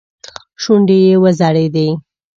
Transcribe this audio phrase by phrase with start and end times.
[0.61, 1.87] شونډې يې وځړېدې.